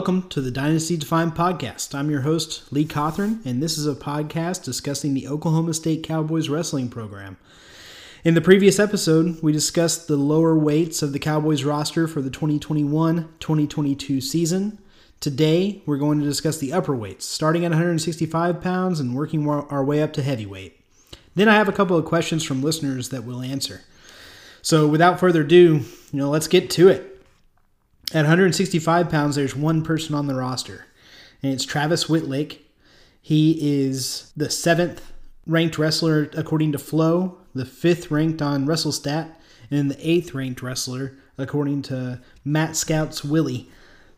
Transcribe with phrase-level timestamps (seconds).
[0.00, 1.94] Welcome to the Dynasty Defined podcast.
[1.94, 6.48] I'm your host, Lee Cothran, and this is a podcast discussing the Oklahoma State Cowboys
[6.48, 7.36] wrestling program.
[8.24, 12.30] In the previous episode, we discussed the lower weights of the Cowboys roster for the
[12.30, 14.78] 2021 2022 season.
[15.20, 19.84] Today, we're going to discuss the upper weights, starting at 165 pounds and working our
[19.84, 20.80] way up to heavyweight.
[21.34, 23.82] Then I have a couple of questions from listeners that we'll answer.
[24.62, 27.09] So, without further ado, you know, let's get to it.
[28.12, 30.86] At 165 pounds, there's one person on the roster,
[31.44, 32.68] and it's Travis Wittlake.
[33.22, 35.12] He is the seventh
[35.46, 39.30] ranked wrestler according to Flow, the fifth ranked on WrestleStat,
[39.70, 43.68] and the eighth ranked wrestler according to Mat Scouts' Willie.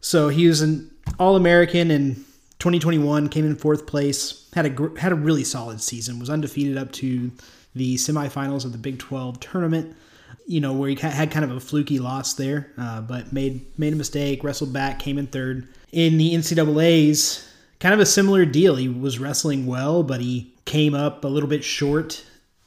[0.01, 2.15] So he was an All American in
[2.61, 6.93] 2021, came in fourth place, had a had a really solid season, was undefeated up
[6.93, 7.31] to
[7.75, 9.95] the semifinals of the Big 12 tournament
[10.47, 13.93] you know, where he had kind of a fluky loss there, uh, but made made
[13.93, 15.69] a mistake, wrestled back, came in third.
[15.93, 17.47] In the NCAA's,
[17.81, 18.77] kind of a similar deal.
[18.77, 22.25] He was wrestling well, but he came up a little bit short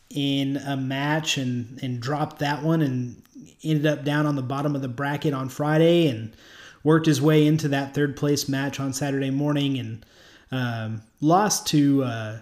[0.10, 3.22] in a match and and dropped that one and
[3.64, 6.36] ended up down on the bottom of the bracket on Friday and
[6.84, 10.06] worked his way into that third place match on Saturday morning and
[10.52, 12.38] um, lost to uh,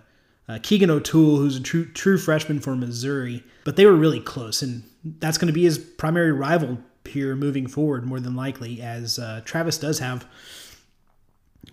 [0.47, 3.43] uh, Keegan O'Toole, who's a true true freshman for Missouri.
[3.63, 7.67] But they were really close, and that's going to be his primary rival here moving
[7.67, 10.25] forward, more than likely, as uh, Travis does have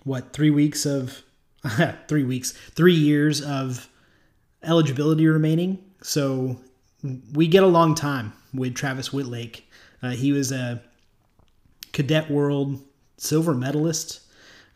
[0.03, 1.21] what three weeks of
[2.07, 3.89] three weeks, three years of
[4.63, 5.83] eligibility remaining.
[6.01, 6.59] So
[7.33, 9.67] we get a long time with Travis Wittlake.
[10.01, 10.81] Uh, he was a
[11.93, 12.81] cadet world
[13.17, 14.20] silver medalist.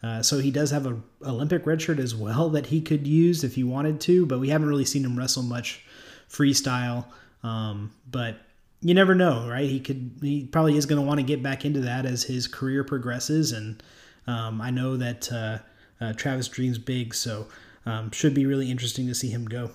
[0.05, 3.43] Uh, so he does have an Olympic red shirt as well that he could use
[3.43, 5.83] if he wanted to, but we haven't really seen him wrestle much
[6.29, 7.05] freestyle.
[7.41, 8.37] Um, but
[8.81, 9.67] you never know, right?
[9.67, 12.47] He could, he probably is going to want to get back into that as his
[12.47, 13.51] career progresses.
[13.51, 13.81] And
[14.27, 15.57] um, I know that uh,
[15.99, 17.47] uh, Travis dreams big, so
[17.87, 19.71] um, should be really interesting to see him go.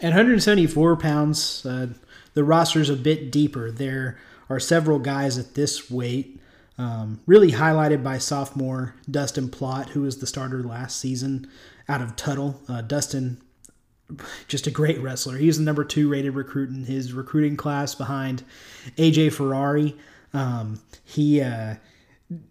[0.00, 1.88] At 174 pounds, uh,
[2.34, 3.72] the roster is a bit deeper.
[3.72, 4.18] There
[4.48, 6.40] are several guys at this weight,
[6.78, 11.48] um, really highlighted by sophomore Dustin Plott, who was the starter last season
[11.88, 12.60] out of Tuttle.
[12.68, 13.40] Uh, Dustin
[14.48, 15.36] just a great wrestler.
[15.36, 18.44] He was the number two rated recruit in his recruiting class behind
[18.96, 19.96] AJ Ferrari.
[20.34, 21.76] Um, he, uh,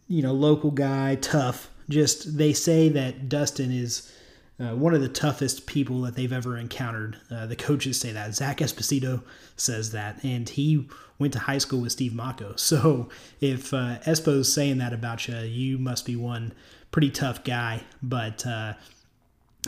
[0.08, 1.70] you know, local guy, tough.
[1.90, 4.12] Just they say that Dustin is
[4.60, 7.18] uh, one of the toughest people that they've ever encountered.
[7.30, 8.36] Uh, the coaches say that.
[8.36, 9.24] Zach Esposito
[9.58, 10.88] says that, and he
[11.22, 12.60] went to high school with Steve Mocco.
[12.72, 13.10] So
[13.40, 16.54] if uh, Espo's saying that about you, you must be one
[16.92, 17.84] pretty tough guy.
[18.02, 18.74] But uh,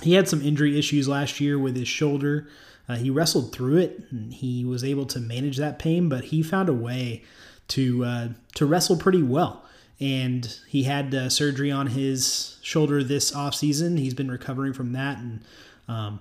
[0.01, 2.47] he had some injury issues last year with his shoulder.
[2.87, 6.43] Uh, he wrestled through it and he was able to manage that pain, but he
[6.43, 7.23] found a way
[7.69, 9.63] to uh, to wrestle pretty well.
[9.99, 13.97] And he had uh, surgery on his shoulder this off season.
[13.97, 15.41] He's been recovering from that, and
[15.87, 16.19] um,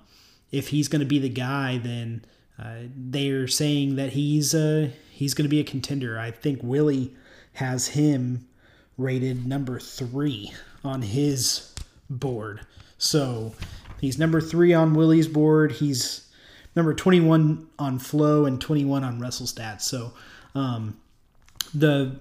[0.51, 2.23] if he's going to be the guy, then
[2.57, 6.19] uh, they're saying that he's uh, he's going to be a contender.
[6.19, 7.15] I think Willie
[7.53, 8.47] has him
[8.97, 10.51] rated number three
[10.83, 11.73] on his
[12.09, 12.61] board.
[12.97, 13.53] So
[14.01, 15.73] he's number three on Willie's board.
[15.73, 16.27] He's
[16.75, 19.81] number 21 on Flow and 21 on WrestleStats.
[19.81, 20.13] So
[20.55, 20.99] um,
[21.73, 22.19] the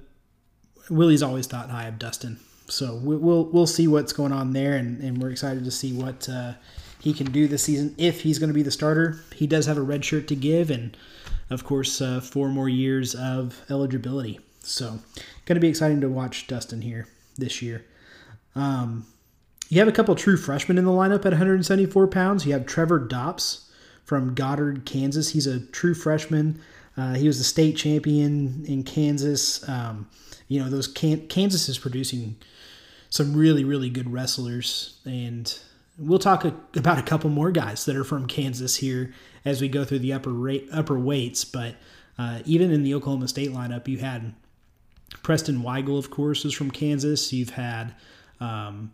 [0.91, 2.39] Willie's always thought high of Dustin.
[2.69, 6.27] So we'll we'll see what's going on there, and, and we're excited to see what
[6.29, 6.55] uh,
[7.01, 9.19] he can do this season if he's going to be the starter.
[9.35, 10.97] He does have a red shirt to give, and
[11.51, 14.41] of course, uh, four more years of eligibility.
[14.61, 15.01] So,
[15.45, 17.85] going to be exciting to watch Dustin here this year.
[18.55, 19.07] Um,
[19.69, 22.47] you have a couple true freshmen in the lineup at 174 pounds.
[22.47, 23.71] You have Trevor Dops
[24.05, 25.31] from Goddard, Kansas.
[25.31, 26.61] He's a true freshman.
[26.97, 29.67] Uh, he was the state champion in Kansas.
[29.69, 30.09] Um,
[30.49, 32.37] you know, those Can- Kansas is producing
[33.09, 35.59] some really, really good wrestlers, and
[36.03, 39.13] we'll talk a, about a couple more guys that are from Kansas here
[39.45, 41.45] as we go through the upper rate, upper weights.
[41.45, 41.77] But
[42.19, 44.35] uh, even in the Oklahoma State lineup, you had
[45.23, 47.33] Preston Weigel, of course, is from Kansas.
[47.33, 47.95] You've had
[48.41, 48.93] um,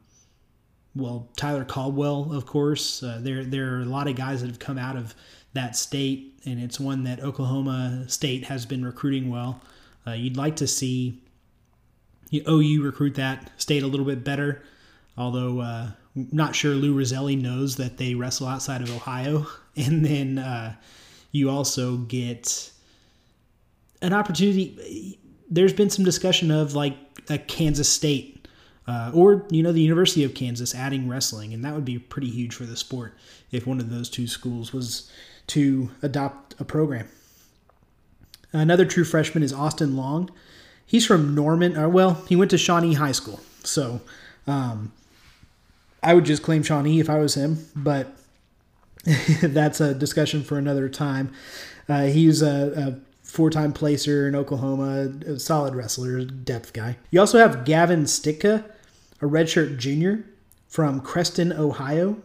[0.94, 3.02] well, Tyler Caldwell, of course.
[3.02, 5.14] Uh, there, there are a lot of guys that have come out of
[5.54, 9.60] that state, and it's one that Oklahoma State has been recruiting well.
[10.06, 11.22] Uh, you'd like to see
[12.32, 14.62] OU recruit that state a little bit better,
[15.16, 19.46] although uh, not sure Lou Rosselli knows that they wrestle outside of Ohio.
[19.76, 20.74] And then uh,
[21.30, 22.72] you also get
[24.02, 25.20] an opportunity.
[25.48, 26.96] There's been some discussion of like
[27.30, 28.38] a Kansas State
[28.88, 32.30] uh, or you know the University of Kansas adding wrestling, and that would be pretty
[32.30, 33.14] huge for the sport
[33.52, 35.12] if one of those two schools was
[35.48, 37.06] to adopt a program.
[38.52, 40.30] Another true freshman is Austin Long.
[40.86, 41.76] he's from Norman.
[41.76, 43.40] Or, well, he went to Shawnee High School.
[43.62, 44.00] So
[44.46, 44.92] um,
[46.02, 48.16] I would just claim Shawnee if I was him, but
[49.42, 51.32] that's a discussion for another time.
[51.88, 56.96] Uh, he's a, a four-time placer in Oklahoma, a solid wrestler, depth guy.
[57.10, 58.64] You also have Gavin Sticka,
[59.20, 60.24] a redshirt junior
[60.68, 62.16] from Creston, Ohio,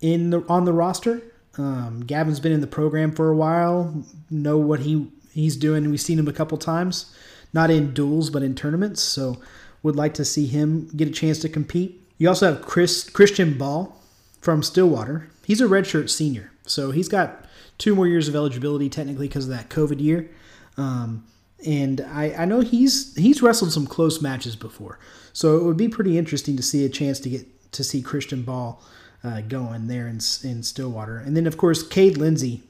[0.00, 1.22] in the on the roster.
[1.58, 5.88] Um, Gavin's been in the program for a while, know what he he's doing.
[5.90, 7.14] We've seen him a couple times,
[7.52, 9.02] not in duels but in tournaments.
[9.02, 9.40] So
[9.82, 12.02] would like to see him get a chance to compete.
[12.18, 13.94] You also have Chris Christian Ball
[14.40, 15.28] from Stillwater.
[15.44, 17.44] He's a redshirt senior, so he's got
[17.78, 20.30] two more years of eligibility technically because of that COVID year.
[20.76, 21.26] Um,
[21.64, 24.98] and I, I know he's he's wrestled some close matches before,
[25.32, 28.42] so it would be pretty interesting to see a chance to get to see Christian
[28.42, 28.82] Ball
[29.22, 31.18] uh, going there in, in Stillwater.
[31.18, 32.62] And then of course Cade Lindsay,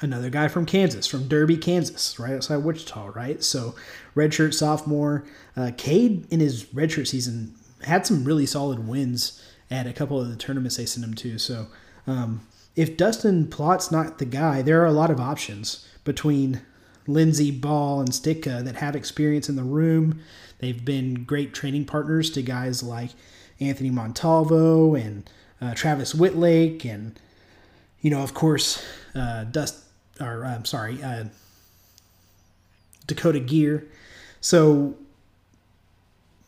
[0.00, 3.42] another guy from Kansas, from Derby, Kansas, right outside Wichita, right?
[3.42, 3.74] So
[4.14, 5.24] redshirt sophomore.
[5.56, 10.28] Uh, Cade in his redshirt season had some really solid wins at a couple of
[10.28, 11.38] the tournaments they sent him to.
[11.38, 11.66] So
[12.06, 12.46] um,
[12.76, 16.62] if Dustin Plott's not the guy, there are a lot of options between
[17.06, 20.20] Lindsay, Ball, and Sticka that have experience in the room.
[20.58, 23.10] They've been great training partners to guys like
[23.60, 25.28] Anthony Montalvo and
[25.60, 27.18] uh, Travis Wittlake, and
[28.00, 29.78] you know, of course, uh, Dust.
[30.20, 31.24] Or I'm sorry, uh,
[33.06, 33.88] Dakota Geer.
[34.40, 34.96] So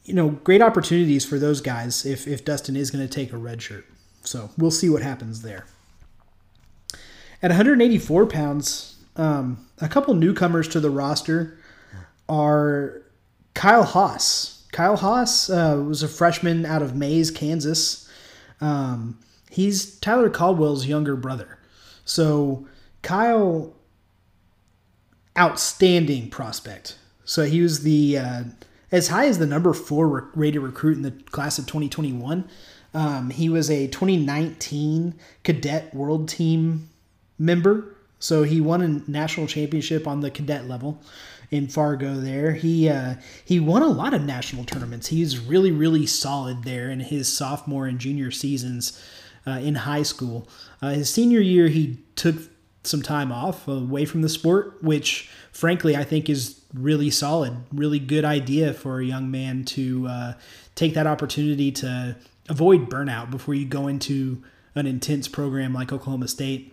[0.04, 3.36] you know, great opportunities for those guys if, if Dustin is going to take a
[3.36, 3.86] red shirt.
[4.22, 5.66] So we'll see what happens there.
[7.42, 11.58] At 184 pounds, um, a couple newcomers to the roster
[12.28, 13.02] are
[13.54, 14.66] Kyle Haas.
[14.72, 18.10] Kyle Haas uh, was a freshman out of Hays, Kansas.
[18.60, 19.18] Um,
[19.50, 21.58] he's Tyler Caldwell's younger brother.
[22.04, 22.66] So
[23.02, 23.74] Kyle,
[25.38, 26.98] outstanding prospect.
[27.24, 28.44] So he was the uh,
[28.94, 32.48] as high as the number four rated recruit in the class of 2021.
[32.94, 36.88] Um, he was a 2019 cadet world team
[37.36, 37.96] member.
[38.20, 41.02] So he won a national championship on the cadet level
[41.50, 42.52] in Fargo there.
[42.52, 45.08] He uh, he won a lot of national tournaments.
[45.08, 49.04] He's really really solid there in his sophomore and junior seasons
[49.44, 50.48] uh, in high school.
[50.80, 52.36] Uh, his senior year he took
[52.84, 57.98] some time off away from the sport, which frankly I think is really solid, really
[57.98, 60.34] good idea for a young man to uh,
[60.74, 62.16] take that opportunity to
[62.48, 64.42] avoid burnout before you go into
[64.74, 66.72] an intense program like Oklahoma State.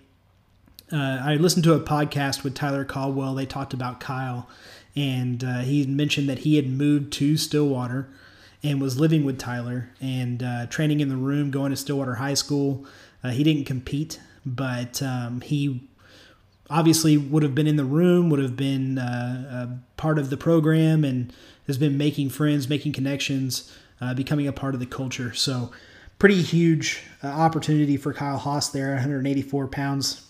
[0.91, 3.35] Uh, I listened to a podcast with Tyler Caldwell.
[3.35, 4.49] They talked about Kyle,
[4.95, 8.09] and uh, he mentioned that he had moved to Stillwater
[8.63, 12.33] and was living with Tyler and uh, training in the room, going to Stillwater High
[12.33, 12.85] School.
[13.23, 15.87] Uh, he didn't compete, but um, he
[16.71, 21.03] obviously would have been in the room, would have been uh, part of the program,
[21.03, 21.33] and
[21.67, 25.33] has been making friends, making connections, uh, becoming a part of the culture.
[25.33, 25.71] So,
[26.17, 30.27] pretty huge uh, opportunity for Kyle Haas there, 184 pounds.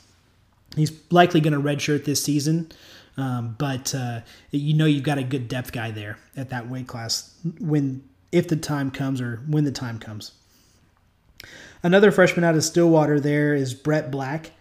[0.76, 2.72] He's likely going to redshirt this season,
[3.18, 4.22] um, but uh,
[4.52, 8.48] you know you've got a good depth guy there at that weight class when if
[8.48, 10.32] the time comes or when the time comes.
[11.84, 14.51] Another freshman out of Stillwater there is Brett Black.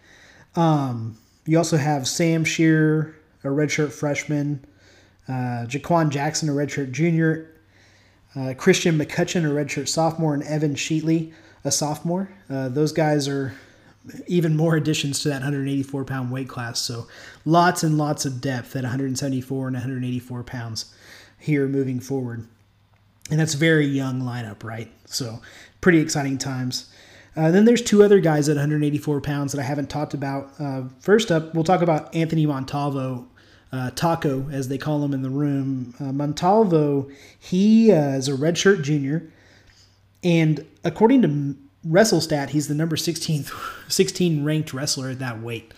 [0.56, 1.16] Um,
[1.50, 4.64] you also have Sam Shearer, a redshirt freshman,
[5.26, 7.50] uh, Jaquan Jackson, a redshirt junior,
[8.36, 11.32] uh, Christian McCutcheon, a redshirt sophomore, and Evan Sheetley,
[11.64, 12.30] a sophomore.
[12.48, 13.52] Uh, those guys are
[14.28, 16.78] even more additions to that 184 pound weight class.
[16.78, 17.08] So
[17.44, 20.94] lots and lots of depth at 174 and 184 pounds
[21.36, 22.46] here moving forward.
[23.28, 24.88] And that's very young lineup, right?
[25.06, 25.40] So
[25.80, 26.88] pretty exciting times.
[27.36, 30.52] Uh, then there's two other guys at 184 pounds that I haven't talked about.
[30.58, 33.28] Uh, first up, we'll talk about Anthony Montalvo,
[33.72, 35.94] uh, Taco, as they call him in the room.
[36.00, 37.08] Uh, Montalvo,
[37.38, 39.30] he uh, is a redshirt junior,
[40.24, 41.56] and according to
[41.86, 43.52] WrestleStat, he's the number 16th,
[43.90, 45.72] 16 ranked wrestler at that weight.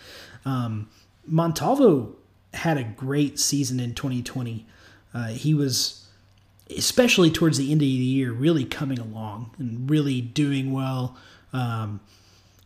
[0.45, 0.89] Um,
[1.25, 2.15] Montalvo
[2.53, 4.65] had a great season in 2020.
[5.13, 6.07] Uh, he was,
[6.75, 11.17] especially towards the end of the year, really coming along and really doing well
[11.53, 11.99] um,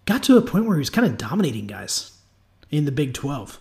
[0.05, 2.11] got to a point where he was kind of dominating guys
[2.71, 3.59] in the Big 12.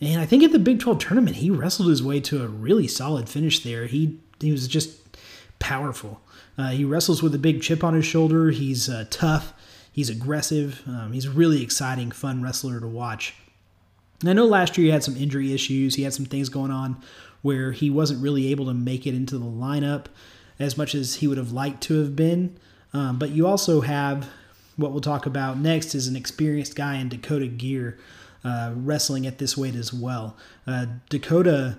[0.00, 2.86] And I think at the Big 12 tournament, he wrestled his way to a really
[2.88, 3.86] solid finish there.
[3.86, 4.98] He he was just
[5.58, 6.20] powerful.
[6.58, 8.50] Uh, he wrestles with a big chip on his shoulder.
[8.50, 9.52] He's uh, tough.
[9.90, 10.82] He's aggressive.
[10.86, 13.34] Um, he's a really exciting, fun wrestler to watch.
[14.20, 15.94] And I know last year he had some injury issues.
[15.94, 17.00] He had some things going on
[17.42, 20.06] where he wasn't really able to make it into the lineup
[20.58, 22.56] as much as he would have liked to have been.
[22.92, 24.28] Um, but you also have
[24.76, 27.98] what we'll talk about next is an experienced guy in Dakota Geer
[28.44, 30.36] uh, wrestling at this weight as well.
[30.66, 31.78] Uh, Dakota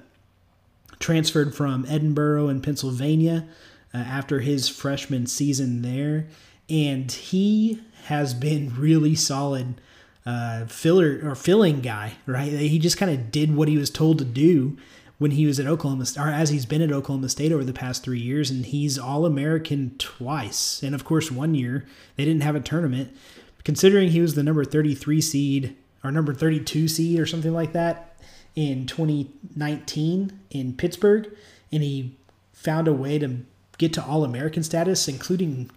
[0.99, 3.47] transferred from Edinboro in Pennsylvania
[3.93, 6.27] uh, after his freshman season there,
[6.69, 9.79] and he has been really solid
[10.25, 12.13] uh, filler or filling guy.
[12.25, 14.77] Right, he just kind of did what he was told to do
[15.17, 18.03] when he was at Oklahoma or as he's been at Oklahoma State over the past
[18.03, 20.83] three years, and he's All American twice.
[20.83, 23.15] And of course, one year they didn't have a tournament.
[23.63, 28.15] Considering he was the number 33 seed or number 32 seed or something like that
[28.55, 31.29] in 2019 in Pittsburgh,
[31.71, 32.15] and he
[32.53, 33.37] found a way to
[33.77, 35.69] get to All American status, including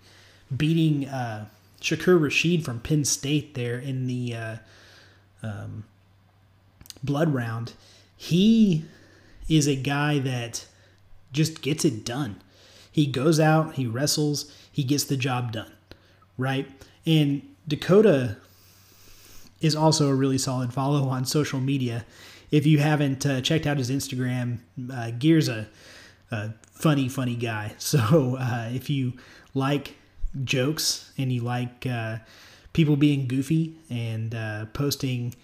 [0.55, 1.47] beating uh,
[1.81, 4.57] Shakur Rasheed from Penn State there in the uh,
[5.43, 5.85] um,
[7.03, 7.73] blood round.
[8.17, 8.85] He
[9.49, 10.67] is a guy that
[11.33, 12.41] just gets it done.
[12.91, 15.73] He goes out, he wrestles, he gets the job done,
[16.37, 16.69] right?
[17.07, 18.37] And Dakota
[19.61, 22.05] is also a really solid follow on social media.
[22.51, 24.59] If you haven't uh, checked out his Instagram,
[24.93, 25.69] uh, Geer's a,
[26.31, 27.75] a, funny, funny guy.
[27.79, 29.15] So uh, if you
[29.55, 29.95] like
[30.45, 32.19] jokes and you like uh,
[32.73, 35.35] people being goofy and uh, posting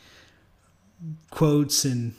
[1.31, 2.15] quotes and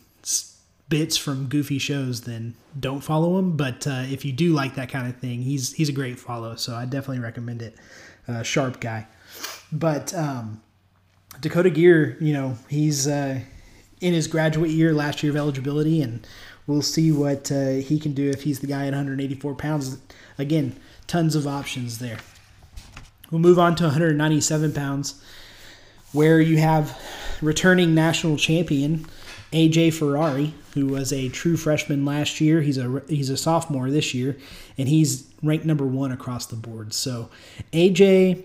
[0.90, 3.58] bits from goofy shows, then don't follow him.
[3.58, 6.56] But uh, if you do like that kind of thing, he's he's a great follow.
[6.56, 7.76] So I definitely recommend it.
[8.28, 9.06] Uh, sharp guy.
[9.72, 10.62] But um,
[11.42, 13.40] Dakota Geer, you know, he's uh,
[14.02, 16.26] in his graduate year, last year of eligibility, and
[16.66, 19.98] we'll see what uh, he can do if he's the guy at 184 pounds.
[20.38, 20.76] Again,
[21.08, 22.18] tons of options there.
[23.32, 25.22] We'll move on to 197 pounds,
[26.12, 27.00] where you have
[27.42, 29.06] returning national champion
[29.56, 32.62] AJ Ferrari, who was a true freshman last year.
[32.62, 34.38] He's a he's a sophomore this year,
[34.78, 36.94] and he's ranked number one across the board.
[36.94, 37.30] So
[37.72, 38.44] AJ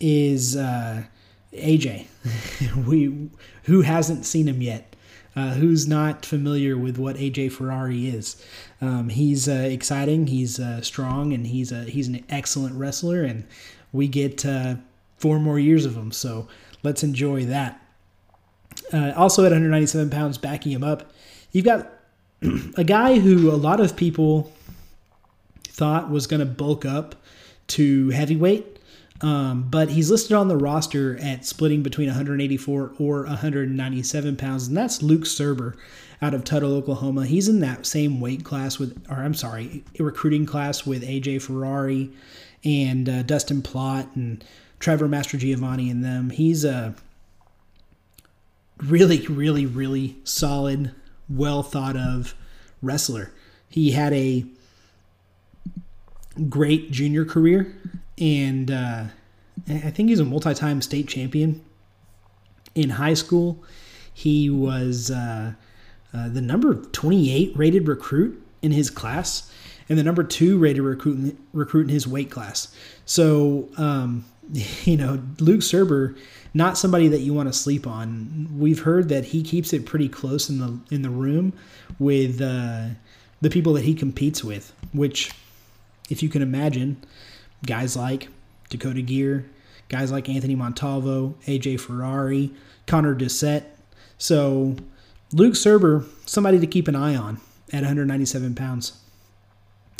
[0.00, 1.04] is uh,
[1.52, 2.06] AJ.
[2.86, 3.30] we
[3.64, 4.96] who hasn't seen him yet.
[5.36, 8.44] Uh, who's not familiar with what AJ Ferrari is?
[8.80, 10.26] Um, he's uh, exciting.
[10.26, 13.22] He's uh, strong, and he's a he's an excellent wrestler.
[13.22, 13.46] And
[13.92, 14.76] we get uh,
[15.16, 16.48] four more years of him, so
[16.82, 17.79] let's enjoy that.
[18.92, 21.12] Uh, also at 197 pounds, backing him up,
[21.52, 21.92] you've got
[22.76, 24.52] a guy who a lot of people
[25.62, 27.14] thought was going to bulk up
[27.68, 28.78] to heavyweight,
[29.20, 34.76] um, but he's listed on the roster at splitting between 184 or 197 pounds, and
[34.76, 35.76] that's Luke Surber
[36.22, 37.26] out of Tuttle, Oklahoma.
[37.26, 42.10] He's in that same weight class with, or I'm sorry, recruiting class with AJ Ferrari
[42.64, 44.44] and uh, Dustin Plott and
[44.80, 46.30] Trevor Mastrogiovanni and them.
[46.30, 46.94] He's a
[48.82, 50.92] really, really, really solid,
[51.28, 52.34] well thought of
[52.82, 53.32] wrestler.
[53.68, 54.44] He had a
[56.48, 57.74] great junior career,
[58.18, 59.04] and uh,
[59.68, 61.62] I think he's a multi time state champion.
[62.74, 63.62] In high school,
[64.12, 65.54] he was uh,
[66.14, 69.50] uh, the number 28 rated recruit in his class
[69.90, 72.72] and the number two rated recruit, recruit in his weight class.
[73.04, 74.24] So, um,
[74.84, 76.16] you know, Luke Surber
[76.52, 78.48] not somebody that you want to sleep on.
[78.58, 81.52] We've heard that he keeps it pretty close in the in the room
[81.98, 82.88] with uh,
[83.40, 85.30] the people that he competes with, which,
[86.08, 87.02] if you can imagine,
[87.64, 88.28] guys like
[88.68, 89.48] Dakota Geer,
[89.88, 92.50] guys like Anthony Montalvo, AJ Ferrari,
[92.86, 93.76] Konner Doucet.
[94.18, 94.76] So
[95.32, 97.40] Luke Surber, somebody to keep an eye on
[97.72, 98.98] at 197 pounds.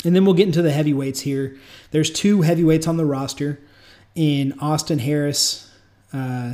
[0.03, 1.57] And then we'll get into the heavyweights here.
[1.91, 3.59] There's two heavyweights on the roster
[4.15, 5.71] in Austin Harris
[6.13, 6.53] uh,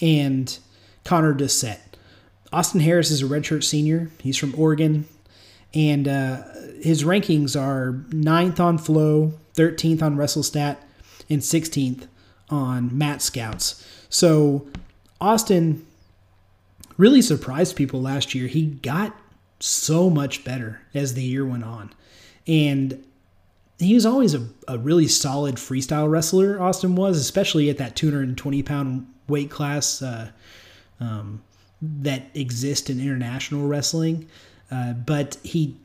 [0.00, 0.58] and
[1.04, 1.80] Konner Doucet.
[2.52, 4.10] Austin Harris is a redshirt senior.
[4.20, 5.06] He's from Oregon,
[5.74, 6.42] and uh,
[6.80, 10.78] his rankings are ninth on Flow, 13th on WrestleStat,
[11.28, 12.06] and 16th
[12.48, 13.84] on Mat Scouts.
[14.08, 14.66] So
[15.20, 15.84] Austin
[16.96, 18.46] really surprised people last year.
[18.46, 19.14] He got
[19.60, 21.92] so much better as the year went on.
[22.46, 23.04] And
[23.78, 26.60] he was always a, a really solid freestyle wrestler.
[26.60, 30.30] Austin was, especially at that 220 pound weight class uh,
[31.00, 31.42] um,
[31.80, 34.28] that exists in international wrestling.
[34.70, 35.76] Uh, but he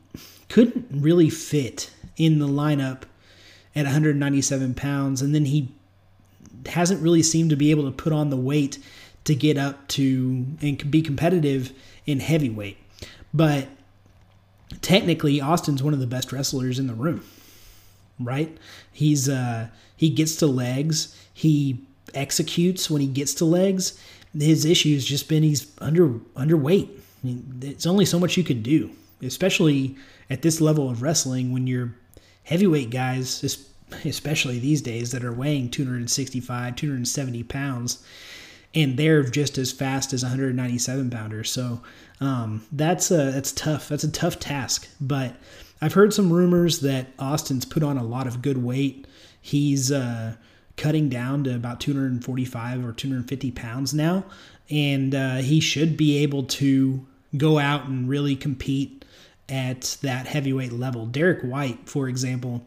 [0.48, 3.02] couldn't really fit in the lineup
[3.76, 5.72] at 197 pounds, and then he
[6.66, 8.78] hasn't really seemed to be able to put on the weight
[9.24, 11.72] to get up to and be competitive
[12.06, 12.76] in heavyweight.
[13.32, 13.68] But
[14.80, 17.24] technically, Austin's one of the best wrestlers in the room
[18.20, 18.56] right?
[18.92, 21.16] He's uh, he gets to legs.
[21.32, 21.78] He
[22.14, 23.98] executes when he gets to legs.
[24.38, 26.88] His issue has just been he's under underweight.
[26.88, 28.90] I mean, it's only so much you can do,
[29.22, 29.96] especially
[30.30, 31.94] at this level of wrestling when you're
[32.44, 33.42] heavyweight guys,
[34.04, 38.04] especially these days that are weighing 265, 270 pounds.
[38.74, 41.50] and they're just as fast as 197 pounders.
[41.50, 41.80] So
[42.20, 43.88] um, that's a that's tough.
[43.88, 44.88] That's a tough task.
[45.00, 45.36] But
[45.84, 49.06] I've heard some rumors that Austin's put on a lot of good weight.
[49.38, 50.36] He's uh,
[50.78, 54.24] cutting down to about 245 or 250 pounds now,
[54.70, 57.04] and uh, he should be able to
[57.36, 59.04] go out and really compete
[59.46, 61.04] at that heavyweight level.
[61.04, 62.66] Derek White, for example,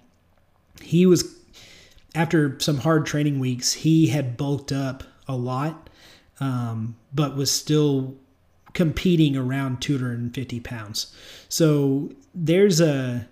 [0.79, 1.39] he was
[2.13, 5.89] after some hard training weeks, he had bulked up a lot,
[6.39, 8.13] um, but was still
[8.73, 11.11] competing around 250 pounds.
[11.49, 13.27] So there's a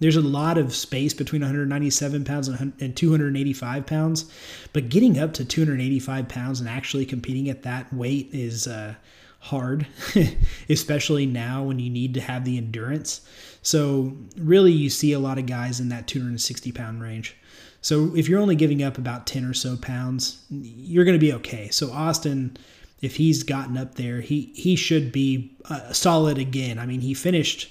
[0.00, 4.30] there's a lot of space between 197 pounds and 285 pounds,
[4.72, 8.94] but getting up to 285 pounds and actually competing at that weight is uh,
[9.38, 9.86] hard,
[10.68, 13.20] especially now when you need to have the endurance.
[13.62, 17.36] So, really, you see a lot of guys in that 260 pound range.
[17.80, 21.32] So, if you're only giving up about 10 or so pounds, you're going to be
[21.34, 21.68] okay.
[21.70, 22.56] So, Austin,
[23.00, 26.78] if he's gotten up there, he, he should be uh, solid again.
[26.78, 27.70] I mean, he finished,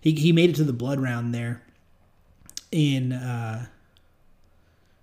[0.00, 1.62] he, he made it to the blood round there
[2.72, 3.66] in uh,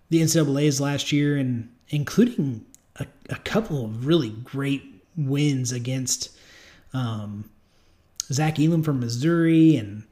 [0.09, 2.65] the NCAA's last year, and including
[2.97, 4.83] a, a couple of really great
[5.15, 6.29] wins against
[6.93, 7.49] um,
[8.31, 10.03] Zach Elam from Missouri and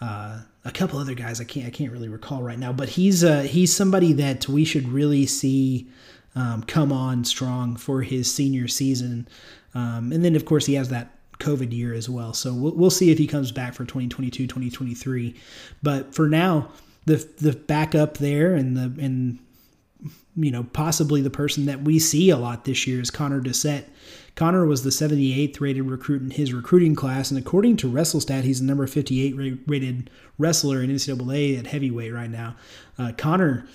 [0.00, 2.72] uh, a couple other guys I can't I can't really recall right now.
[2.72, 5.88] But he's uh, he's somebody that we should really see
[6.36, 9.26] um, come on strong for his senior season.
[9.74, 12.32] Um, and then of course he has that COVID year as well.
[12.32, 15.34] So we'll, we'll see if he comes back for 2022, 2023.
[15.82, 16.70] But for now,
[17.06, 19.38] the the backup there and the and
[20.36, 23.88] you know possibly the person that we see a lot this year is Konner Doucet.
[24.34, 28.60] Connor was the 78th rated recruit in his recruiting class, and according to WrestleStat, he's
[28.60, 32.54] the number 58 rated wrestler in NCAA at heavyweight right now.
[32.98, 33.66] Uh, Connor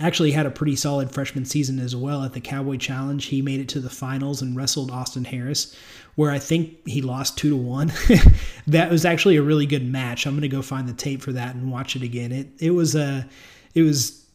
[0.00, 3.24] actually had a pretty solid freshman season as well at the Cowboy Challenge.
[3.24, 5.74] He made it to the finals and wrestled Austin Harris,
[6.14, 7.92] where I think he lost two to one.
[8.66, 10.26] that was actually a really good match.
[10.26, 12.32] I'm gonna go find the tape for that and watch it again.
[12.32, 13.28] It it was a
[13.74, 14.26] it was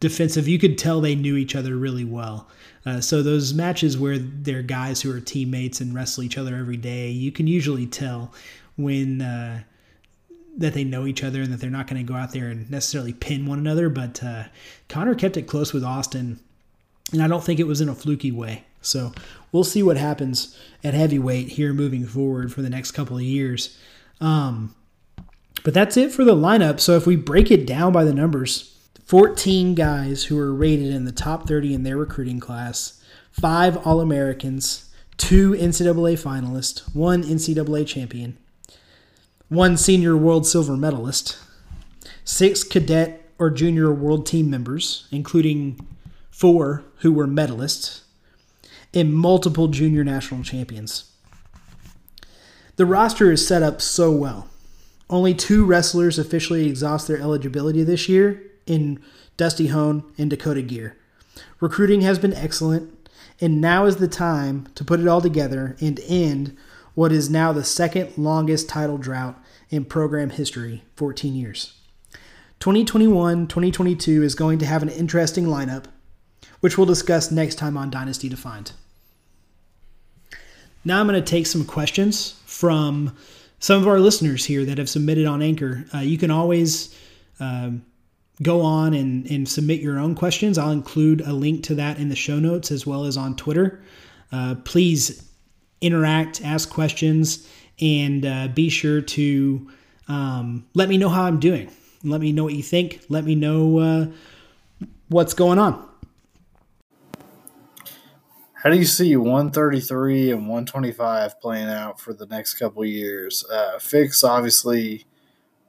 [0.00, 0.48] defensive.
[0.48, 2.48] You could tell they knew each other really well.
[2.84, 6.76] Uh, so those matches where they're guys who are teammates and wrestle each other every
[6.76, 8.32] day, you can usually tell
[8.76, 9.62] when uh,
[10.56, 12.70] that they know each other and that they're not going to go out there and
[12.70, 13.88] necessarily pin one another.
[13.88, 14.44] But uh,
[14.88, 16.40] Connor kept it close with Austin,
[17.12, 18.64] and I don't think it was in a fluky way.
[18.80, 19.12] So
[19.52, 23.76] we'll see what happens at heavyweight here moving forward for the next couple of years.
[24.20, 24.74] Um,
[25.64, 26.78] but that's it for the lineup.
[26.80, 31.04] So if we break it down by the numbers, 14 guys who are rated in
[31.04, 37.86] the top 30 in their recruiting class, five All Americans, two NCAA finalists, one NCAA
[37.86, 38.38] champion,
[39.48, 41.38] one senior world silver medalist,
[42.24, 45.78] six cadet or junior world team members, including
[46.30, 48.00] four who were medalists,
[48.92, 51.12] and multiple junior national champions.
[52.76, 54.48] The roster is set up so well.
[55.08, 59.00] Only two wrestlers officially exhaust their eligibility this year, in
[59.36, 60.96] Dusty Hone and Dakota Geer.
[61.60, 62.92] Recruiting has been excellent,
[63.40, 66.56] and now is the time to put it all together and end
[66.96, 71.74] what is now the second longest title drought in program history 14 years.
[72.58, 75.84] 2021 2022 is going to have an interesting lineup,
[76.60, 78.72] which we'll discuss next time on Dynasty Defined.
[80.86, 83.14] Now I'm going to take some questions from
[83.58, 85.84] some of our listeners here that have submitted on Anchor.
[85.94, 86.98] Uh, you can always.
[87.38, 87.84] Um,
[88.42, 90.58] go on and, and submit your own questions.
[90.58, 93.80] I'll include a link to that in the show notes as well as on Twitter.
[94.30, 95.25] Uh, please
[95.80, 97.48] interact, ask questions,
[97.80, 99.70] and uh, be sure to
[100.08, 101.70] um, let me know how I'm doing.
[102.02, 103.02] Let me know what you think.
[103.08, 104.06] Let me know uh,
[105.08, 105.86] what's going on.
[108.54, 113.44] How do you see 133 and 125 playing out for the next couple years?
[113.50, 115.06] Uh, Fix obviously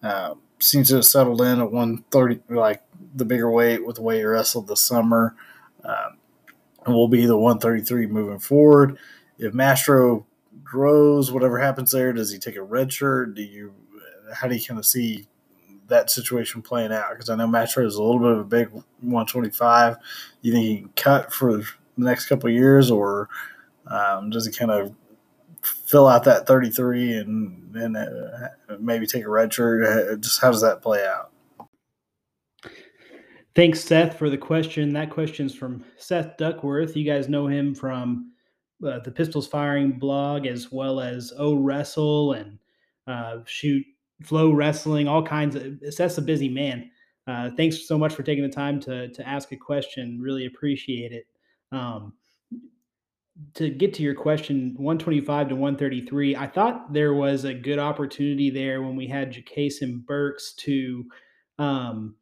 [0.01, 2.81] um, seems to have settled in at 130, like
[3.13, 5.35] the bigger weight with the way he wrestled this summer.
[5.83, 6.17] Um,
[6.87, 8.97] and will be the 133 moving forward.
[9.37, 10.25] If Mastro
[10.63, 13.35] grows, whatever happens there, does he take a red shirt?
[13.35, 13.73] Do you,
[14.33, 15.27] how do you kind of see
[15.87, 17.11] that situation playing out?
[17.11, 19.97] Because I know Mastro is a little bit of a big 125.
[20.41, 21.65] You think he can cut for the
[21.97, 23.29] next couple years, or
[23.87, 24.93] um, does he kind of
[25.61, 29.83] fill out that 33 and then uh, maybe take a red shirt?
[29.83, 31.31] Uh, just how does that play out?
[33.55, 34.93] Thanks, Seth, for the question.
[34.93, 36.95] That question's from Seth Duckworth.
[36.95, 38.31] You guys know him from
[38.85, 42.59] uh, the Pistols Firing blog as well as O Wrestle and
[43.07, 43.85] uh, Shoot
[44.23, 45.79] Flow Wrestling, all kinds of.
[45.89, 46.89] Seth's a busy man.
[47.27, 50.19] Uh, thanks so much for taking the time to to ask a question.
[50.21, 51.27] Really appreciate it.
[51.71, 52.13] Um,
[53.53, 58.49] to get to your question, 125 to 133, I thought there was a good opportunity
[58.49, 61.05] there when we had Jakason Burks to
[61.59, 62.15] um,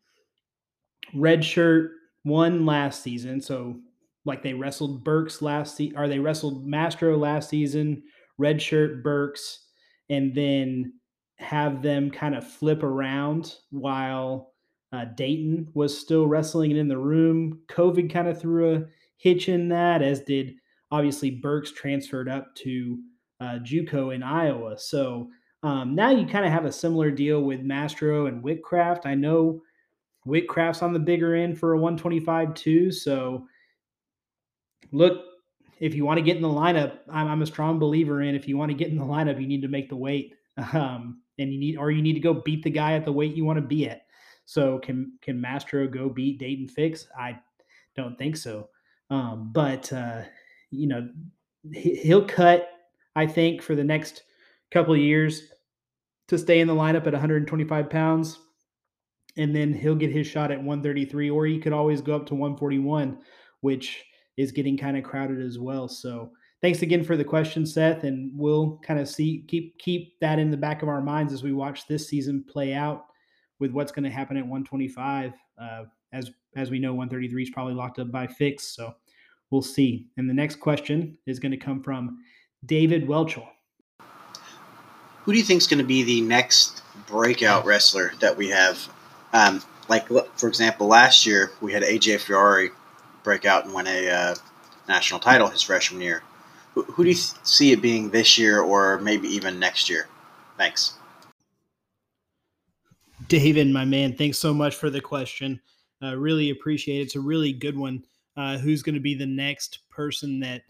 [1.15, 1.89] redshirt
[2.23, 3.39] one last season.
[3.39, 3.79] So,
[4.25, 8.03] like they wrestled Burks last season, or they wrestled Mastro last season,
[8.39, 9.67] redshirt Burks,
[10.09, 10.93] and then
[11.37, 14.53] have them kind of flip around while
[14.91, 17.59] uh, Dayton was still wrestling in the room.
[17.67, 18.83] COVID kind of threw a
[19.17, 20.55] hitch in that, as did
[20.91, 22.99] obviously Burks transferred up to
[23.41, 24.77] uh, JUCO in Iowa.
[24.77, 25.29] So
[25.63, 29.05] um, now you kind of have a similar deal with Mastro and Witcraft.
[29.05, 29.61] I know
[30.25, 32.91] Witcraft's on the bigger end for a 125 too.
[32.91, 33.47] So
[34.91, 35.23] look,
[35.79, 38.47] if you want to get in the lineup, I'm, I'm, a strong believer in if
[38.47, 40.35] you want to get in the lineup, you need to make the weight.
[40.71, 43.35] Um, and you need or you need to go beat the guy at the weight
[43.35, 44.05] you want to be at.
[44.45, 47.07] So can can Mastro go beat Dayton Fix?
[47.17, 47.39] I
[47.95, 48.69] don't think so.
[49.09, 50.21] Um, but uh,
[50.71, 51.09] you know
[51.73, 52.69] he'll cut.
[53.15, 54.23] I think for the next
[54.71, 55.43] couple of years
[56.27, 58.39] to stay in the lineup at 125 pounds,
[59.37, 62.35] and then he'll get his shot at 133, or he could always go up to
[62.35, 63.19] 141,
[63.61, 64.03] which
[64.37, 65.87] is getting kind of crowded as well.
[65.87, 70.39] So thanks again for the question, Seth, and we'll kind of see keep keep that
[70.39, 73.05] in the back of our minds as we watch this season play out
[73.59, 75.33] with what's going to happen at 125.
[75.59, 78.93] Uh, as as we know, 133 is probably locked up by Fix, so
[79.51, 80.07] we'll see.
[80.17, 82.19] And the next question is going to come from
[82.65, 83.47] David Welchel.
[85.23, 88.87] Who do you think is going to be the next breakout wrestler that we have?
[89.33, 92.69] Um, like, for example, last year we had AJ Ferrari
[93.25, 94.35] break out and win a uh,
[94.87, 96.23] national title his freshman year.
[96.73, 100.07] Who, who do you see it being this year or maybe even next year?
[100.57, 100.93] Thanks.
[103.27, 105.59] David, my man, thanks so much for the question.
[106.01, 107.03] Uh, really appreciate it.
[107.03, 108.03] It's a really good one.
[108.37, 110.61] Uh, who's going to be the next person that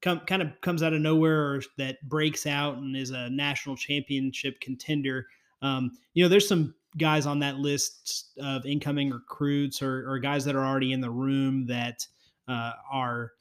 [0.00, 3.76] come, kind of comes out of nowhere or that breaks out and is a national
[3.76, 5.26] championship contender?
[5.60, 10.44] Um, you know, there's some guys on that list of incoming recruits or, or guys
[10.44, 12.06] that are already in the room that
[12.48, 13.32] uh, are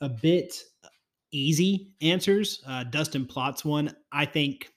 [0.00, 0.62] a bit
[1.32, 2.62] easy answers.
[2.66, 3.94] Uh, Dustin Plott's one.
[4.12, 4.72] I think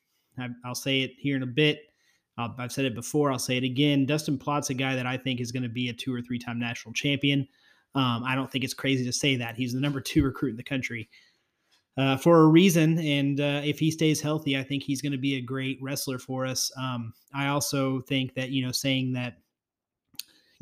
[0.65, 1.81] I'll say it here in a bit.
[2.37, 3.31] I've said it before.
[3.31, 4.05] I'll say it again.
[4.05, 6.37] Dustin Plott's a guy that I think is going to be a two or three
[6.37, 7.47] time national champion.
[7.95, 10.57] Um, I don't think it's crazy to say that he's the number two recruit in
[10.57, 11.09] the country
[11.97, 12.99] uh, for a reason.
[12.99, 16.19] And uh, if he stays healthy, I think he's going to be a great wrestler
[16.19, 16.71] for us.
[16.77, 19.37] Um, I also think that you know saying that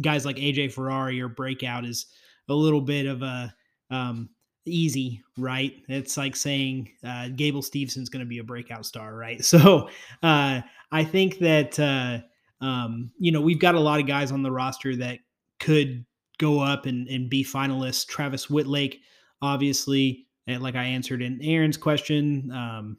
[0.02, 2.08] guys like AJ Ferrari or Breakout is
[2.50, 3.54] a little bit of a
[3.90, 4.30] um,
[4.66, 5.74] easy, right?
[5.88, 9.44] It's like saying uh, Gable Steveson's going to be a breakout star, right?
[9.46, 9.90] So
[10.24, 12.20] uh, I think that uh,
[12.66, 15.20] um, you know we've got a lot of guys on the roster that
[15.60, 16.06] could
[16.38, 18.06] go up and, and be finalists.
[18.08, 19.00] Travis Wittlake,
[19.42, 22.98] obviously, and like I answered in Aaron's question, um,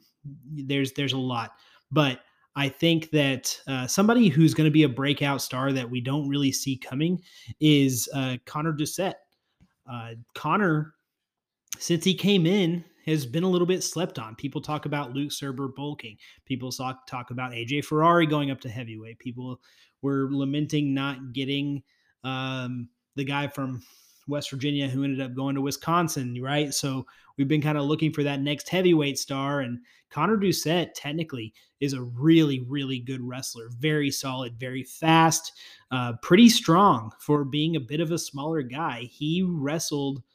[0.51, 1.51] there's there's a lot,
[1.91, 2.21] but
[2.55, 6.27] I think that uh, somebody who's going to be a breakout star that we don't
[6.27, 7.21] really see coming
[7.59, 9.15] is uh, Konner Doucet.
[9.89, 10.95] Uh, Connor
[11.79, 14.35] since he came in, has been a little bit slept on.
[14.35, 16.17] People talk about Luke Surber bulking.
[16.45, 19.19] People talk, talk about AJ Ferrari going up to heavyweight.
[19.19, 19.61] People
[20.01, 21.81] were lamenting not getting
[22.23, 23.81] um, the guy from
[24.27, 26.73] West Virginia who ended up going to Wisconsin, right?
[26.73, 27.05] So
[27.37, 29.61] we've been kind of looking for that next heavyweight star.
[29.61, 33.69] And Konner Doucet technically is a really, really good wrestler.
[33.77, 35.53] Very solid, very fast,
[35.91, 39.01] uh, pretty strong for being a bit of a smaller guy.
[39.11, 40.21] He wrestled–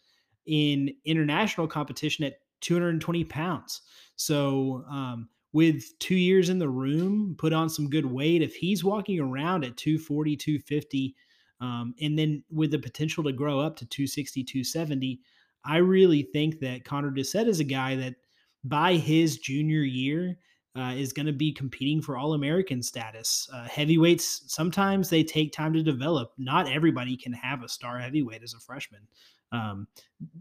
[0.46, 3.82] in international competition at 220 pounds.
[4.16, 8.40] So, um, with two years in the room, put on some good weight.
[8.40, 11.14] If he's walking around at 240, 250,
[11.62, 15.20] um, and then with the potential to grow up to 260, 270,
[15.64, 18.16] I really think that Konner Doucet is a guy that
[18.64, 20.36] by his junior year
[20.76, 23.48] uh, is going to be competing for All American status.
[23.52, 26.32] Uh, heavyweights, sometimes they take time to develop.
[26.36, 29.06] Not everybody can have a star heavyweight as a freshman.
[29.52, 29.86] Um,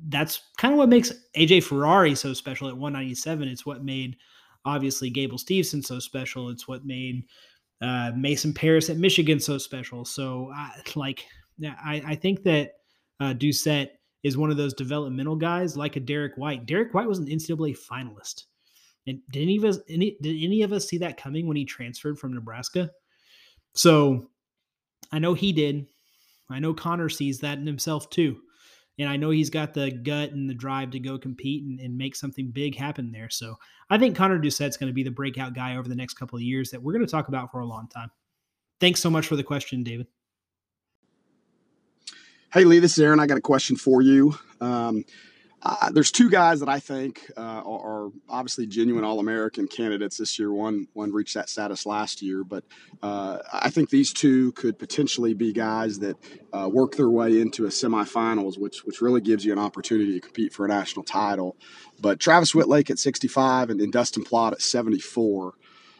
[0.07, 3.47] that's kind of what makes AJ Ferrari so special at 197.
[3.47, 4.15] It's what made
[4.65, 6.49] obviously Gable Steveson so special.
[6.49, 7.25] It's what made
[7.81, 10.05] uh, Mason Parris at Michigan so special.
[10.05, 11.25] So, I, like,
[11.63, 12.73] I, I think that
[13.19, 16.65] uh, Doucet is one of those developmental guys, like a Derek White.
[16.65, 18.45] Derek White was an NCAA finalist,
[19.07, 21.65] and did any of us any did any of us see that coming when he
[21.65, 22.91] transferred from Nebraska?
[23.73, 24.27] So,
[25.11, 25.87] I know he did.
[26.49, 28.41] I know Connor sees that in himself too
[29.01, 31.97] and I know he's got the gut and the drive to go compete and, and
[31.97, 33.29] make something big happen there.
[33.29, 33.57] So
[33.89, 36.43] I think Konner Doucet's going to be the breakout guy over the next couple of
[36.43, 38.11] years that we're going to talk about for a long time.
[38.79, 40.07] Thanks so much for the question, David.
[42.53, 43.19] Hey, Lee, this is Aaron.
[43.19, 44.35] I got a question for you.
[44.59, 45.03] Um,
[45.63, 50.39] uh, there's two guys that I think uh, are, are, obviously genuine All-American candidates this
[50.39, 50.51] year.
[50.51, 52.63] One one reached that status last year, but
[53.03, 56.17] uh, I think these two could potentially be guys that
[56.51, 60.19] uh, work their way into a semifinals, which which really gives you an opportunity to
[60.19, 61.55] compete for a national title.
[61.99, 65.53] But Travis Wittlake at 65 and, and Dustin Plott at 74.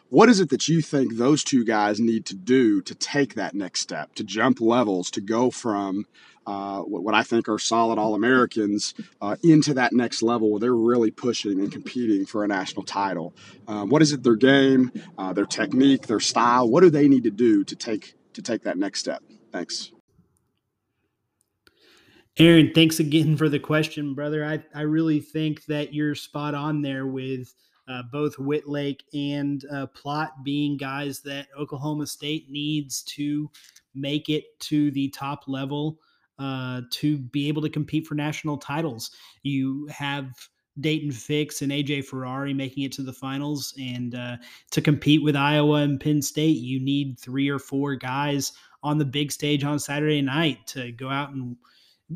[0.08, 3.54] What is it that you think those two guys need to do to take that
[3.54, 6.04] next step, to jump levels, to go from
[6.46, 10.74] uh, what I think are solid All Americans uh, into that next level where they're
[10.74, 13.34] really pushing and competing for a national title.
[13.68, 14.22] Um, what is it?
[14.22, 16.68] Their game, uh, their technique, their style.
[16.68, 19.22] What do they need to do to take to take that next step?
[19.52, 19.92] Thanks.
[22.38, 24.44] Aaron, thanks again for the question, brother.
[24.44, 27.54] I, I really think that you're spot on there with
[27.86, 33.50] uh, both Wittlake and uh, Plott being guys that Oklahoma State needs to
[33.94, 35.98] make it to the top level
[36.42, 39.12] uh, to be able to compete for national titles.
[39.44, 40.26] You have
[40.80, 44.36] Dayton Fix and AJ Ferrari making it to the finals, and uh,
[44.72, 48.52] to compete with Iowa and Penn State, you need three or four guys
[48.82, 51.56] on the big stage on Saturday night to go out and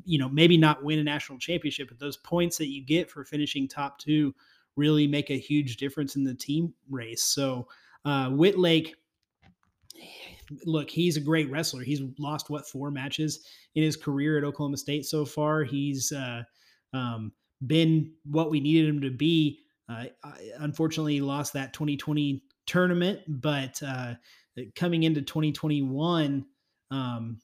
[0.05, 3.25] you know maybe not win a national championship, but those points that you get for
[3.25, 4.35] finishing top two
[4.75, 7.23] really make a huge difference in the team race.
[7.23, 7.69] So
[8.05, 8.97] uh, Wittlake
[10.65, 11.83] look, he's a great wrestler.
[11.83, 15.65] He's lost what four matches in his career at Oklahoma State so far.
[15.65, 16.43] He's uh,
[16.93, 17.33] um,
[17.67, 19.61] been what we needed him to be.
[19.89, 20.07] Uh,
[20.59, 24.15] unfortunately, he lost that 2020 tournament, but uh,
[24.75, 26.45] coming into 2021,
[26.91, 27.39] um,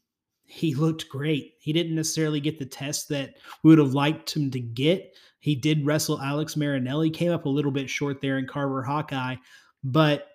[0.45, 1.55] he looked great.
[1.61, 5.15] He didn't necessarily get the test that we would have liked him to get.
[5.39, 9.37] He did wrestle Alex Marinelli, came up a little bit short there in Carver Hawkeye,
[9.83, 10.29] but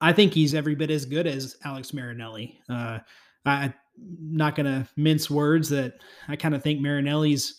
[0.00, 2.60] I think he's every bit as good as Alex Marinelli.
[2.68, 2.98] Uh,
[3.44, 3.74] I'm
[4.20, 5.94] not going to mince words that
[6.28, 7.56] I kind of think Marinelli's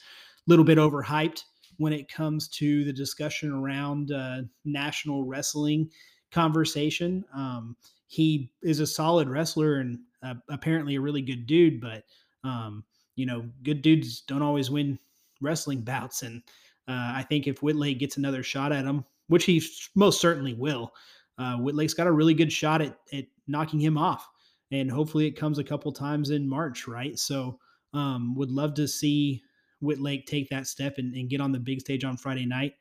[0.47, 1.43] a little bit overhyped
[1.77, 5.89] when it comes to the discussion around uh, national wrestling
[6.31, 7.25] conversation.
[7.33, 7.75] Um,
[8.07, 12.03] he is a solid wrestler and uh, apparently a really good dude, but
[12.43, 12.83] um,
[13.15, 14.97] you know, good dudes don't always win
[15.41, 16.23] wrestling bouts.
[16.23, 16.41] And
[16.87, 19.61] uh, I think if Wittlake gets another shot at him, which he
[19.95, 20.93] most certainly will,
[21.39, 24.27] uh, Wittlake's got a really good shot at, at knocking him off.
[24.71, 27.17] And hopefully it comes a couple times in March, right?
[27.17, 27.57] So
[27.93, 29.41] um, would love to see
[29.81, 32.73] Wittlake take that step and, and, get on the big stage on Friday night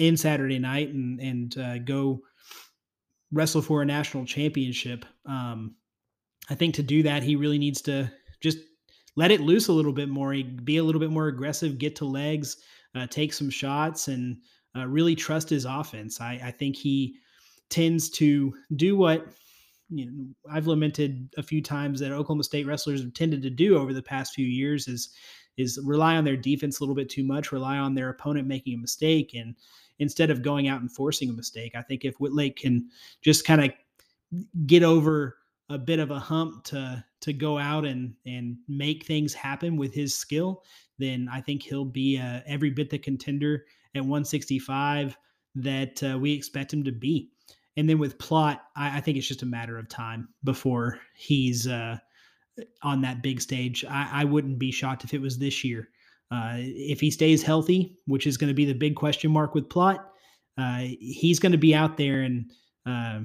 [0.00, 2.20] and Saturday night and, and uh, go
[3.30, 5.04] wrestle for a national championship.
[5.26, 5.76] Um,
[6.48, 8.58] I think to do that, he really needs to just
[9.14, 11.94] let it loose a little bit more, He be a little bit more aggressive, get
[11.96, 12.56] to legs,
[12.94, 14.38] uh, take some shots, and
[14.76, 16.20] uh, really trust his offense.
[16.20, 17.16] I, I think he
[17.70, 19.26] tends to do what
[19.88, 23.78] you know I've lamented a few times that Oklahoma State wrestlers have tended to do
[23.78, 25.10] over the past few years is
[25.56, 28.74] is rely on their defense a little bit too much, rely on their opponent making
[28.74, 29.54] a mistake, and
[29.98, 32.88] instead of going out and forcing a mistake, I think if Wittlake can
[33.22, 33.70] just kind of
[34.66, 35.36] get over
[35.68, 39.94] a bit of a hump to to go out and and make things happen with
[39.94, 40.62] his skill,
[40.98, 45.16] then I think he'll be uh, every bit the contender at 165
[45.56, 47.30] that uh, we expect him to be.
[47.80, 51.66] And then with Plott, I, I think it's just a matter of time before he's
[51.66, 51.96] uh,
[52.82, 53.86] on that big stage.
[53.88, 55.88] I, I, wouldn't be shocked if it was this year.
[56.30, 59.70] Uh, if he stays healthy, which is going to be the big question mark with
[59.70, 60.00] Plott,
[60.58, 62.20] uh, he's going to be out there.
[62.20, 62.50] And
[62.84, 63.20] uh,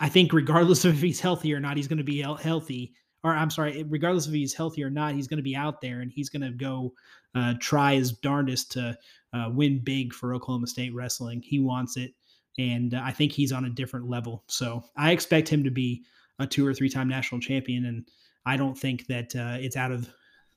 [0.00, 2.94] I think, regardless of if he's healthy or not, he's going to be healthy.
[3.22, 5.80] Or I'm sorry, regardless of if he's healthy or not, he's going to be out
[5.80, 6.92] there and he's going to go
[7.36, 8.98] uh, try his darndest to
[9.32, 11.40] uh, win big for Oklahoma State wrestling.
[11.40, 12.14] He wants it
[12.58, 14.44] and uh, I think he's on a different level.
[14.46, 16.04] So I expect him to be
[16.38, 18.08] a two or three time national champion, and
[18.46, 20.08] I don't think that uh, it's out of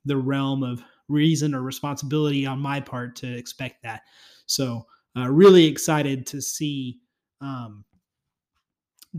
[0.06, 4.02] the realm of reason or responsibility on my part to expect that.
[4.46, 4.86] So
[5.18, 7.00] uh, really excited to see
[7.42, 7.86] um,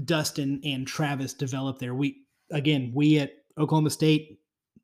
[0.04, 1.94] Dustin and Travis develop there.
[1.94, 4.40] We again, we at Oklahoma State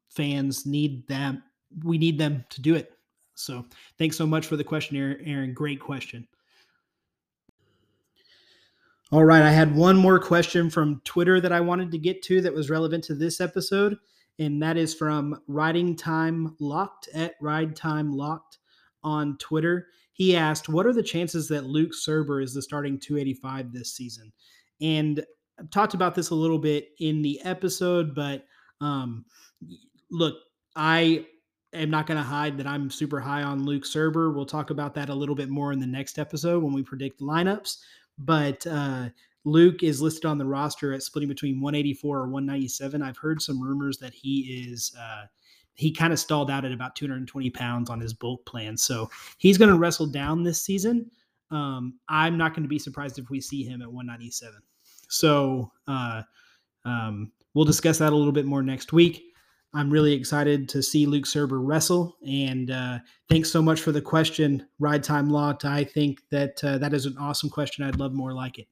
[0.09, 1.42] fans need them.
[1.85, 2.92] We need them to do it.
[3.35, 3.64] So
[3.98, 5.55] thanks so much for the question, Aaron.
[5.55, 6.26] Great question.
[9.12, 12.40] All right, I had one more question from Twitter that I wanted to get to
[12.40, 13.98] that was relevant to this episode,
[14.38, 18.57] and that is from Riding Time Locked at Ride Time Locked
[19.05, 19.88] on Twitter.
[20.14, 24.33] He asked, "What are the chances that Luke Surber is the starting 285 this season?"
[24.81, 25.22] And
[25.61, 28.46] I've talked about this a little bit in the episode, but
[28.81, 29.27] um,
[30.11, 30.37] look,
[30.75, 31.27] I
[31.75, 34.35] am not going to hide that I'm super high on Luke Surber.
[34.35, 37.20] We'll talk about that a little bit more in the next episode when we predict
[37.20, 37.77] lineups
[38.18, 39.09] but uh,
[39.44, 43.03] Luke is listed on the roster at splitting between 184 or 197.
[43.03, 45.25] I've heard some rumors that he is uh,
[45.75, 48.77] he kind of stalled out at about 220 pounds on his bulk plan.
[48.77, 51.11] So he's going to wrestle down this season.
[51.51, 54.61] Um, I'm not going to be surprised if we see him at 197.
[55.09, 56.22] So uh,
[56.85, 59.32] um, we'll discuss that a little bit more next week.
[59.74, 62.16] I'm really excited to see Luke Surber wrestle.
[62.26, 62.98] And uh,
[63.30, 65.64] thanks so much for the question, Ride Time Lot.
[65.64, 67.85] I think that uh, that is an awesome question.
[67.85, 68.68] I'd love more like it.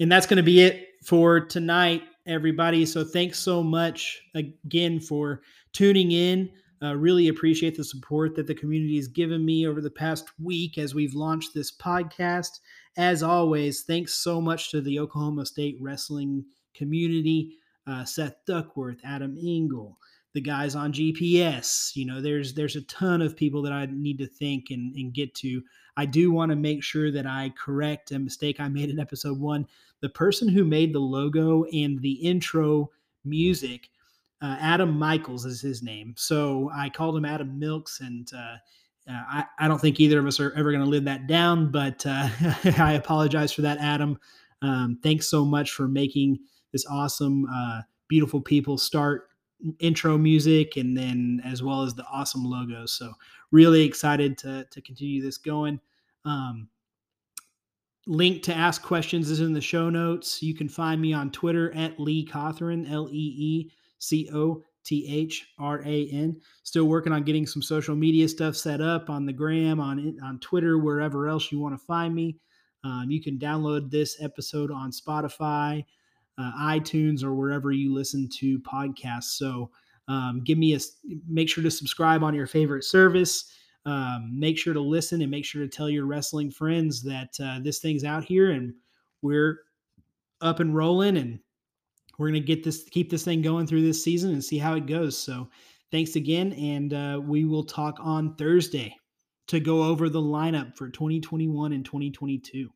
[0.00, 2.84] And that's going to be it for tonight, everybody.
[2.84, 5.40] So thanks so much again for
[5.72, 6.50] tuning in.
[6.82, 10.76] Uh, really appreciate the support that the community has given me over the past week
[10.76, 12.60] as we've launched this podcast.
[12.98, 16.44] As always, thanks so much to the Oklahoma State wrestling
[16.74, 19.98] community uh, Seth Duckworth, Adam Engel,
[20.32, 21.94] the guys on GPS.
[21.94, 25.12] You know, there's there's a ton of people that I need to think and, and
[25.12, 25.62] get to.
[25.96, 29.38] I do want to make sure that I correct a mistake I made in episode
[29.38, 29.66] one.
[30.00, 32.90] The person who made the logo and the intro
[33.24, 33.90] music,
[34.42, 36.14] uh, Adam Michaels is his name.
[36.16, 38.56] So I called him Adam Milks, and uh,
[39.08, 41.70] uh, I, I don't think either of us are ever going to live that down,
[41.70, 42.28] but uh,
[42.78, 44.18] I apologize for that, Adam.
[44.62, 46.38] Um, thanks so much for making
[46.74, 49.28] this awesome, uh, beautiful people start
[49.78, 52.92] intro music and then as well as the awesome logos.
[52.92, 53.12] So
[53.52, 55.80] really excited to, to continue this going.
[56.24, 56.68] Um,
[58.06, 60.42] link to ask questions is in the show notes.
[60.42, 65.06] You can find me on Twitter at Lee Cothran, L E E C O T
[65.08, 66.40] H R A N.
[66.64, 70.40] Still working on getting some social media stuff set up on the gram, on on
[70.40, 72.36] Twitter, wherever else you want to find me.
[72.82, 75.84] Um, you can download this episode on Spotify,
[76.38, 79.36] uh, iTunes or wherever you listen to podcasts.
[79.36, 79.70] So
[80.08, 80.78] um, give me a
[81.28, 83.50] make sure to subscribe on your favorite service.
[83.86, 87.60] Um, make sure to listen and make sure to tell your wrestling friends that uh,
[87.62, 88.72] this thing's out here and
[89.20, 89.58] we're
[90.40, 91.38] up and rolling and
[92.18, 94.86] we're gonna get this keep this thing going through this season and see how it
[94.86, 95.18] goes.
[95.18, 95.48] So
[95.90, 98.96] thanks again, and uh, we will talk on Thursday
[99.48, 102.70] to go over the lineup for 2021 and 2022.